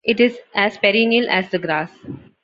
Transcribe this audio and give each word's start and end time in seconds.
It 0.03 0.19
is 0.19 0.39
as 0.55 0.79
perennial 0.79 1.29
as 1.29 1.49
the 1.49 1.59
grass. 1.59 1.91